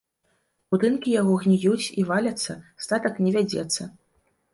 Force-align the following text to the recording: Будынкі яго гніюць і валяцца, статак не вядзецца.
Будынкі 0.75 1.09
яго 1.21 1.33
гніюць 1.43 1.89
і 2.03 2.05
валяцца, 2.11 2.55
статак 2.87 3.21
не 3.27 3.35
вядзецца. 3.37 3.87